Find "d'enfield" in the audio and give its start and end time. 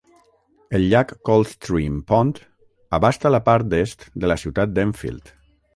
4.79-5.37